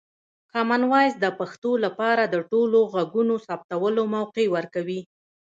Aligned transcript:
کامن 0.51 0.81
وایس 0.91 1.13
د 1.19 1.25
پښتو 1.39 1.71
لپاره 1.85 2.23
د 2.27 2.35
ټولو 2.51 2.79
غږونو 2.93 3.35
ثبتولو 3.45 4.03
موقع 4.15 4.45
ورکوي. 4.55 5.01